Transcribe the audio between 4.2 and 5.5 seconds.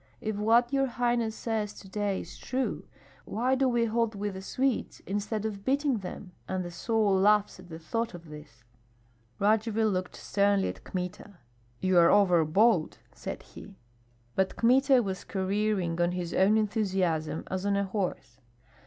the Swedes, instead